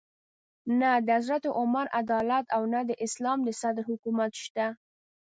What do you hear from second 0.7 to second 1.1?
نه د